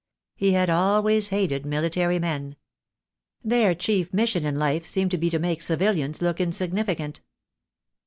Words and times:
He 0.35 0.53
had 0.53 0.67
always 0.67 1.29
hated 1.29 1.63
military 1.63 2.17
men. 2.17 2.55
Their 3.43 3.75
chief 3.75 4.11
mission 4.11 4.47
in 4.47 4.55
life 4.55 4.83
seemed 4.83 5.11
to 5.11 5.17
be 5.19 5.29
to 5.29 5.37
make 5.37 5.61
civilians 5.61 6.23
look 6.23 6.41
insignificant. 6.41 7.21